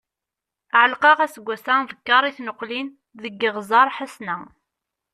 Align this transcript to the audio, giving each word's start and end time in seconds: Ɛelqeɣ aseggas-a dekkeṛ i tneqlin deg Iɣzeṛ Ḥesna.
Ɛelqeɣ 0.81 1.17
aseggas-a 1.25 1.75
dekkeṛ 1.89 2.23
i 2.29 2.31
tneqlin 2.37 2.87
deg 3.21 3.41
Iɣzeṛ 3.47 3.87
Ḥesna. 3.97 4.37